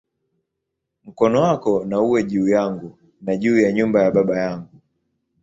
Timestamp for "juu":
2.23-2.47, 3.37-3.59